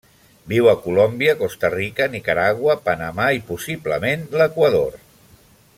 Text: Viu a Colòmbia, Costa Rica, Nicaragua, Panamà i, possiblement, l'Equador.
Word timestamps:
Viu 0.51 0.69
a 0.69 0.73
Colòmbia, 0.85 1.35
Costa 1.41 1.71
Rica, 1.75 2.07
Nicaragua, 2.15 2.77
Panamà 2.89 3.29
i, 3.41 3.45
possiblement, 3.51 4.25
l'Equador. 4.41 4.99